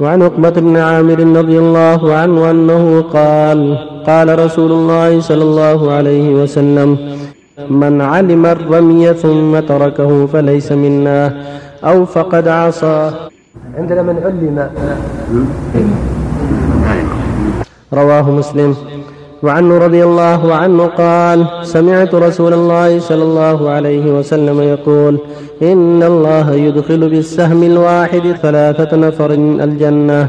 [0.00, 3.58] وعن عقبة بن عامر رضي الله عنه أنه قال
[4.06, 6.88] قال رسول الله صلى الله عليه وسلم
[7.70, 11.20] من علم الرمي ثم تركه فليس منا
[11.84, 13.10] أو فقد عصى.
[13.78, 14.56] عندنا من علم.
[17.92, 18.70] رواه مسلم.
[19.42, 25.18] وعنه رضي الله عنه قال سمعت رسول الله صلى الله عليه وسلم يقول
[25.62, 29.30] إن الله يدخل بالسهم الواحد ثلاثة نفر
[29.66, 30.28] الجنة.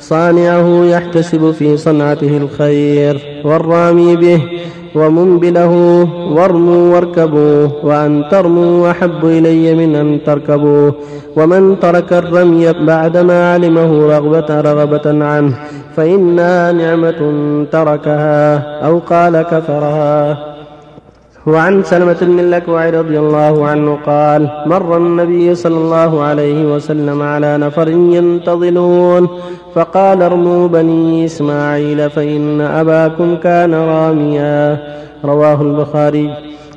[0.00, 3.42] صانعه يحتسب في صنعته الخير.
[3.44, 4.40] والرامي به
[4.94, 5.72] ومنبله
[6.36, 10.90] وارموا واركبوا وأن ترموا أحب إلي من أن تركبوا.
[11.36, 15.54] ومن ترك الرمي بعدما علمه رغبة رغبة عنه
[15.96, 17.20] فإنها نعمة
[17.72, 20.38] تركها أو قال كفرها.
[21.46, 27.58] وعن سلمة بن الأكوع رضي الله عنه قال مر النبي صلى الله عليه وسلم على
[27.58, 29.28] نفر ينتظلون
[29.74, 34.78] فقال ارموا بني إسماعيل فإن أباكم كان راميا.
[35.24, 36.30] رواه البخاري.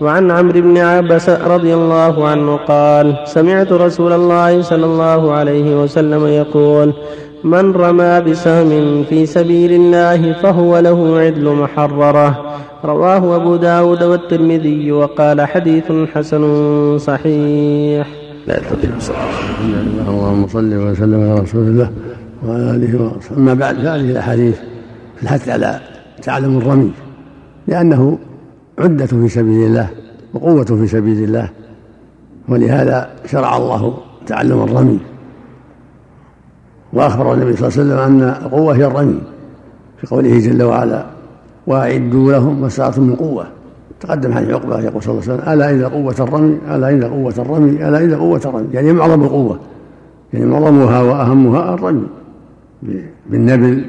[0.00, 6.26] وعن عمرو بن عبس رضي الله عنه قال سمعت رسول الله صلى الله عليه وسلم
[6.26, 6.92] يقول
[7.44, 12.56] من رمى بسهم في سبيل الله فهو له عدل محررة.
[12.84, 16.42] رواه أبو داود والترمذي وقال حديث حسن
[16.98, 18.06] صحيح.
[18.46, 18.60] لا
[20.08, 21.90] اللهم صل وسلم على رسول الله
[22.46, 23.36] وعلى آله وصحبه.
[23.36, 24.56] أما بعد فهذه الأحاديث
[25.16, 25.80] في الحث على
[26.22, 26.90] تعلم الرمي
[27.68, 28.18] لأنه
[28.78, 29.88] عدة في سبيل الله
[30.34, 31.48] وقوة في سبيل الله
[32.48, 33.94] ولهذا شرع الله
[34.26, 34.98] تعلم الرمي.
[36.94, 39.20] وأخبر النبي صلى الله عليه وسلم أن القوة هي الرمي
[40.00, 41.06] في قوله جل وعلا
[41.66, 43.46] وأعدوا لهم ما استطعتم من قوة.
[44.00, 47.34] تقدم حديث عقبة يقول صلى الله عليه وسلم ألا إن قوه الرمي ألا إن قوه
[47.38, 48.68] الرمي ألا إن قوه الرمي.
[48.72, 49.58] يعني معظم القوة
[50.32, 52.06] يعني معظمها وأهمها الرمي
[53.30, 53.84] بالنبل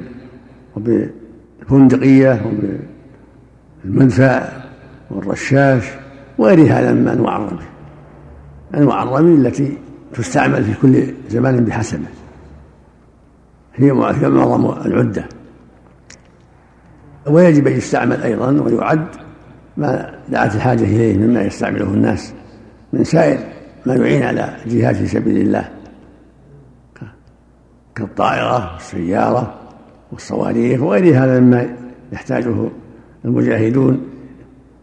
[0.76, 2.42] وبالفندقية
[3.86, 4.44] وبالمدفع
[5.12, 5.84] والرشاش
[6.38, 7.60] وغير هذا من أنواع الرمي
[8.76, 9.78] أنواع الرمي التي
[10.14, 12.06] تستعمل في كل زمان بحسبه
[13.76, 15.26] هي معظم العدة.
[17.28, 19.08] ويجب أن يستعمل أيضا ويعد
[19.78, 22.34] ما دعت الحاجة إليه مما يستعمله الناس
[22.94, 23.40] من سائر
[23.86, 25.70] ما يعين على جهاد في سبيل الله
[27.96, 29.54] كالطائرة والسيارة
[30.12, 31.76] والصواريخ وغير هذا مما
[32.14, 32.70] يحتاجه
[33.26, 34.08] المجاهدون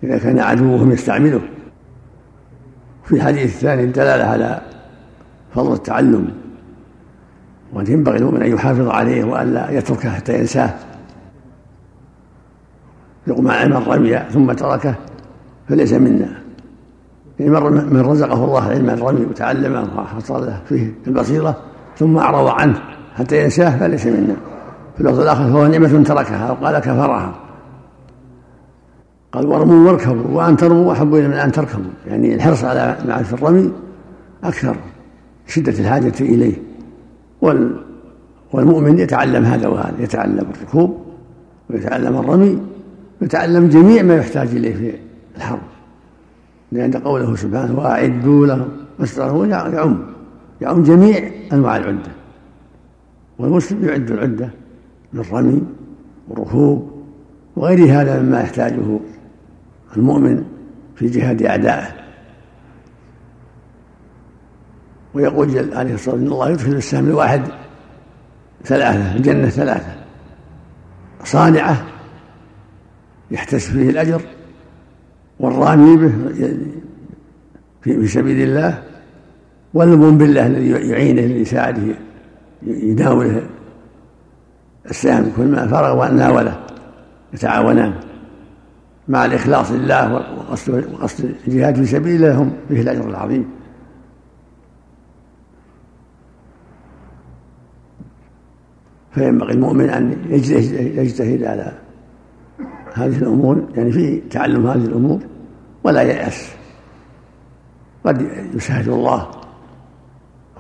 [0.03, 1.41] إذا كان عدوهم يستعمله.
[3.05, 4.61] في الحديث الثاني الدلالة على
[5.55, 6.33] فضل التعلم
[7.73, 10.75] وأن ينبغي المؤمن أن يحافظ عليه وألا يتركه حتى ينساه.
[13.27, 14.95] يقول ما علم الرمي ثم تركه
[15.69, 16.43] فليس منا.
[17.39, 21.57] من رزقه الله علم الرمي وتعلمه وحصل له فيه البصيرة
[21.97, 22.81] ثم أعرض عنه
[23.15, 24.37] حتى ينساه فليس منا.
[24.95, 27.35] في اللفظ الآخر فهو نعمة تركها وقال كفرها.
[29.33, 31.91] قال وارموا واركبوا وأن ترموا أحب إلى من أن تركبوا.
[32.07, 33.73] يعني الحرص على معرفة الرمي
[34.45, 34.77] أكثر
[35.47, 36.72] شدة الحاجة إليه.
[38.53, 40.99] والمؤمن يتعلم هذا وهذا يتعلم الركوب
[41.71, 42.59] ويتعلم الرمي
[43.23, 44.95] يتعلم جميع ما يحتاج إليه في
[45.37, 45.61] الحرب.
[46.73, 49.99] لأن قوله سبحانه وأعدوا لهم ما يعم
[50.61, 52.13] يعم جميع أنواع العدة.
[53.39, 54.51] والمسلم يعد العدة
[55.13, 55.63] بالرمي
[56.29, 56.91] والركوب
[57.57, 59.01] وغير هذا مما يحتاجه
[59.97, 60.45] المؤمن
[60.95, 62.02] في جهاد أعدائه.
[65.15, 67.43] ويقول جل عليه الصلاة والسلام إن الله يدخل السهم الواحد
[68.65, 69.95] ثلاثة الجنة ثلاثة.
[71.25, 71.87] صانعة
[73.31, 74.21] يحتسب فيه الأجر
[75.41, 76.13] والرامي به
[77.83, 78.83] في سبيل الله
[79.75, 81.83] والمؤمن بالله الذي يعينه ليساعده
[82.63, 83.43] يناوله
[84.91, 86.61] السهم كل ما فرغ وناوله
[87.35, 87.95] يتعاونان
[89.09, 90.85] مع الإخلاص لله وقصد
[91.49, 93.62] الجهاد في سبيل الله هم فيه الأجر العظيم.
[99.15, 100.17] فينبغي المؤمن أن
[100.97, 101.73] يجتهد على
[102.95, 105.21] هذه الأمور يعني في تعلم هذه الأمور
[105.85, 106.53] ولا ييأس.
[108.05, 109.31] قد يشاهد الله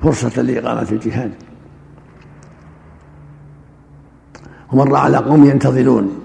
[0.02, 1.32] فرصة لإقامة الجهاد.
[4.72, 6.22] ومر على قوم ينتظرون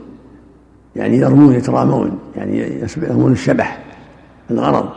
[0.95, 3.83] يعني يرمون يترامون يعني يرمون الشبح
[4.51, 4.89] الغرض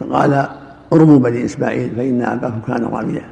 [0.00, 0.48] فقال
[0.92, 3.22] ارموا بني اسماعيل فإن أباكم كان راميا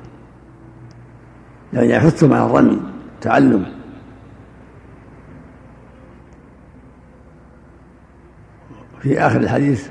[1.73, 2.81] يعني يحثهم على الرمي.
[3.21, 3.67] تعلم
[9.01, 9.89] في آخر الحديث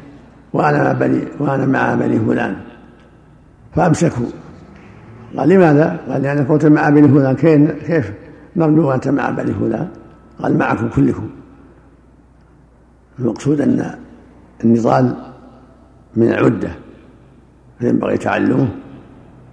[0.54, 2.58] وأنا مع بني وأنا مع بني فلان
[3.76, 4.26] فأمسكوا
[5.38, 7.36] قال لماذا؟ قال لأنك كنت مع بني فلان
[7.76, 8.14] كيف
[8.56, 9.88] نرجو أنت مع بني فلان؟
[10.40, 11.30] قال معكم كلكم
[13.20, 13.96] المقصود أن
[14.64, 15.16] النضال
[16.16, 16.70] من العدة
[17.80, 18.70] فينبغي تعلمه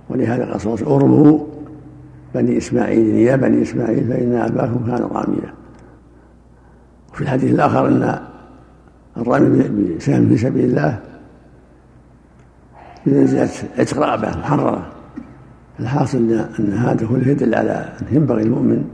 [0.08, 1.55] ولهذا قال صلى الله عليه وسلم
[2.34, 5.54] بني إسماعيل يا بني إسماعيل فإن أباكم كان راميا
[7.12, 8.20] وفي الحديث الآخر أن
[9.16, 11.00] الرمي بسهم في سبيل الله
[13.06, 14.92] بمنزلة عتق رغبة محررة.
[15.80, 16.18] الحاصل
[16.60, 18.84] أن هذا كله يدل على أن ينبغي المؤمن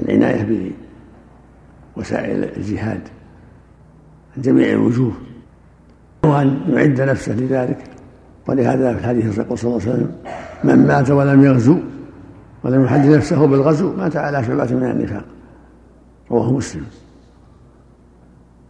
[0.00, 0.72] العناية
[1.96, 3.00] بوسائل الجهاد
[4.36, 5.12] من جميع الوجوه.
[6.24, 7.78] وأن يعد نفسه لذلك.
[8.48, 10.12] ولهذا في الحديث يقول صلى الله عليه وسلم
[10.64, 11.78] من مات ولم يغزو
[12.64, 15.24] ولم يحدث نفسه بالغزو مات على شعبة من النفاق
[16.30, 16.84] رواه مسلم.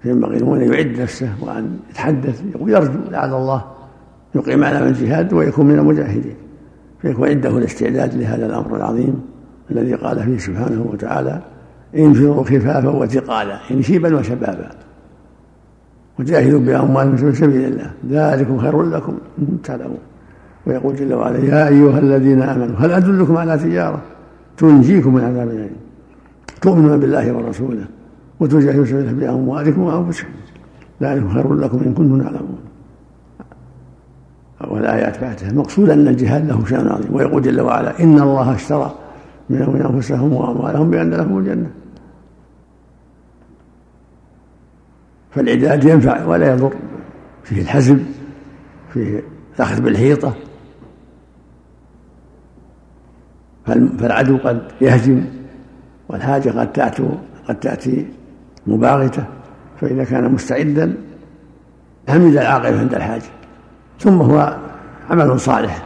[0.03, 3.65] فينبغي المؤمن أن يعد نفسه وأن يتحدث ويرجو لعل الله
[4.35, 6.35] يقيم على الجهاد ويكون من المجاهدين
[7.03, 9.21] فيكون عنده الاستعداد لهذا الأمر العظيم
[9.71, 11.43] الذي قال فيه سبحانه وتعالى
[11.97, 14.71] انفروا خفافا وثقالا يعني شيبا وشبابا.
[16.19, 19.99] وجاهدوا بأموالكم في سبيل الله ذلكم خير لكم إن تعلمون.
[20.67, 24.03] ويقول جل وعلا يا أيها الذين آمنوا هل أدلكم على تجارة؟
[24.57, 25.77] تنجيكم من عذاب أليم
[26.61, 27.85] تؤمنون بالله ورسوله
[28.41, 30.29] وتجاهدوا سبيل الله بأموالكم وأنفسكم.
[31.03, 32.59] ذلكم خير لكم إن كنتم تعلمون.
[34.61, 37.15] والآيات بعدها المقصود أن الجهاد له شأن عظيم.
[37.15, 38.95] ويقول جل وعلا إن الله اشترى
[39.51, 41.71] من أنفسهم وأموالهم بأن لهم الجنة.
[45.31, 46.73] فالعداد ينفع ولا يضر.
[47.43, 47.99] فيه الحزم
[48.93, 49.23] فيه
[49.57, 50.35] الأخذ بالحيطة.
[53.67, 55.25] فالعدو قد يهجم
[56.09, 57.09] والحاجة قد تأتي
[57.49, 58.07] قد تأتي
[58.67, 59.25] مباغتة
[59.81, 60.95] فإذا كان مستعدا
[62.09, 63.23] حمد العاقبة عند الحاجة.
[64.01, 64.57] ثم هو
[65.11, 65.83] عمل صالح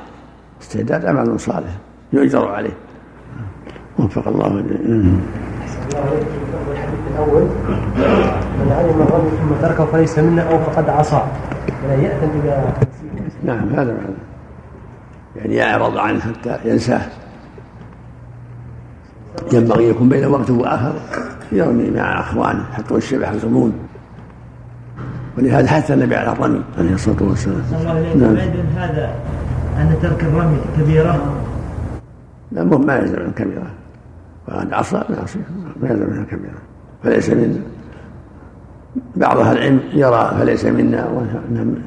[0.63, 1.71] استعداد عمل صالح
[2.13, 2.77] يؤجر عليه.
[3.99, 4.63] وفق الله الأول
[8.59, 11.23] من علم الرجل ثم تركه فليس منا أو فقد عصى
[11.85, 12.75] ولا ياثم اذا
[13.45, 14.17] نعم هذا معنى
[15.37, 17.01] يعني يعرض عنه حتى ينساه.
[19.53, 20.93] ينبغي يكون بين وقت وآخر
[21.53, 23.73] يرمي مع اخوانه حتى الشبح يرمون
[25.39, 27.63] ولهذا حث النبي على الرمي عليه الصلاة والسلام.
[28.17, 28.37] نعم.
[28.77, 29.15] هذا
[29.79, 31.35] أن ترك الرمي كبيرة؟
[32.53, 33.71] لا ما يلزم من كبيرة.
[34.49, 35.39] وقد عصى ما يعصي
[35.83, 36.59] ما يلزم منها كبيرة.
[37.05, 37.61] فليس منا
[39.17, 41.09] بعض أهل العلم يرى فليس منا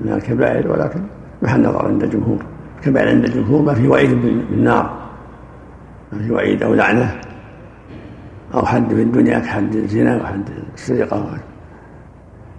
[0.03, 1.01] من الكبائر ولكن
[1.41, 2.45] محل نظر عند الجمهور.
[2.79, 4.09] الكبائر عند الجمهور ما في وعيد
[4.49, 4.99] بالنار.
[6.13, 7.21] ما في وعيد أو لعنة.
[8.53, 11.39] أو حد في الدنيا كحد الزنا وحد السرقه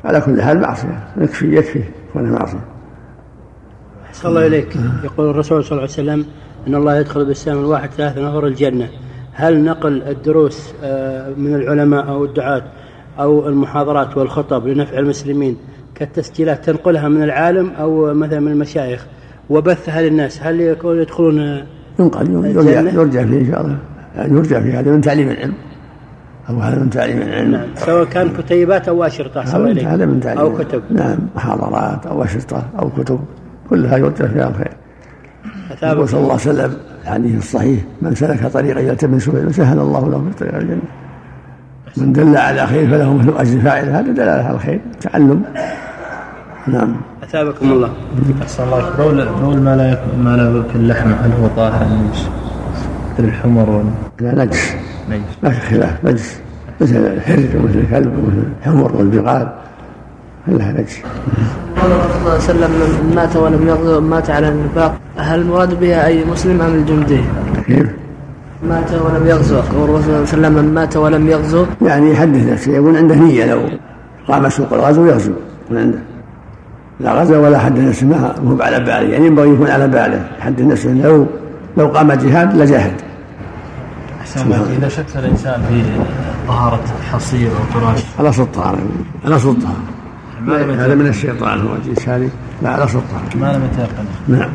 [0.05, 1.09] على كل حال معصية.
[1.17, 1.83] يكفي يكفي.
[2.13, 2.65] كونها معصية.
[4.07, 4.77] أحسن الله إليك.
[5.05, 6.27] يقول الرسول صلى الله عليه وسلم
[6.67, 8.89] أن الله يدخل بالسلام الواحد ثلاث نفر الجنة.
[9.33, 12.63] هل نقل الدروس آه، من العلماء أو الدعاة
[13.19, 15.57] أو المحاضرات والخطب لنفع المسلمين
[15.95, 19.07] كالتسجيلات تنقلها من العالم أو مثلا من المشايخ
[19.51, 21.65] وبثها للناس؟ هل يكون يدخلون
[21.99, 23.79] ينقل يرجع, يرجع فيه إن شاء الله.
[24.17, 25.55] يعني يرجع في هذا من تعليم العلم.
[26.49, 27.67] أو هذا من تعليم العلم نعم.
[27.77, 29.41] سواء كان كتيبات أو أشرطة.
[29.41, 30.83] هذا من تعليم أو كتب.
[30.91, 31.19] نعم.
[31.37, 33.21] محاضرات أو أشرطة أو كتب.
[33.71, 34.73] كلها يرجع فيها الخير
[35.83, 40.19] يقول صلى الله عليه وسلم الحديث الصحيح من سلك طريقا يلتمس به سهل الله له
[40.19, 40.81] في طريق الجنة.
[41.97, 43.89] من دل على خير فله مثل أجر فاعل.
[43.89, 45.43] هذا دلالة على الخير تعلم.
[46.67, 46.97] نعم.
[47.23, 47.91] أثابكم الله.
[48.43, 48.91] أحسن الله.
[48.99, 51.87] بول بول ما لا يكون ما لا في اللحم هل هو طاهر
[53.15, 54.75] مثل الحمر ولا لا نجس
[55.43, 56.41] في خلاف نجس
[56.81, 59.49] مثل الحرج ومثل الكلب ومثل الحمر والبغال.
[60.47, 60.99] كلها نجس
[61.81, 65.81] قال الرسول صلى الله عليه وسلم من مات ولم يغزو مات على النفاق هل المراد
[65.81, 67.21] بها أي مسلم أم الجندي؟
[67.67, 67.87] كيف؟
[68.69, 72.53] مات ولم يغزو يقول الرسول صلى الله عليه وسلم من مات ولم يغزو يعني يحدث
[72.53, 73.61] نفسه يكون عنده نية لو
[74.29, 75.33] قام سوق الغزو يغزو
[75.65, 75.99] يكون عنده.
[77.01, 79.09] لا غزا ولا حدث نفسه ما هو على باله.
[79.13, 80.27] يعني ينبغي يكون على باله.
[80.39, 81.27] يحدث نفسه لو
[81.77, 82.93] لو قام جهاد لجاهد
[84.37, 85.83] أحسن إذا شك الإنسان في
[86.49, 87.99] طهارة حصير أو فراش.
[88.19, 88.79] على الطهارة
[89.25, 89.83] على الطهارة
[90.81, 91.75] هذا من الشيطان هو
[92.09, 92.31] هذه
[92.63, 94.51] لا على الطهارة ما لم يتيقن نعم.